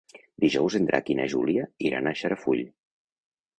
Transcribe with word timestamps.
Dijous 0.45 0.77
en 0.79 0.87
Drac 0.87 1.11
i 1.15 1.17
na 1.19 1.27
Júlia 1.35 1.67
iran 1.91 2.07
a 2.07 2.17
Xarafull. 2.25 2.67